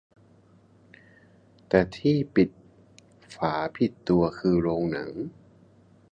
[1.67, 2.49] แต่ที่ผิด
[3.35, 5.11] ฝาผิดตัวคือโรงหนัง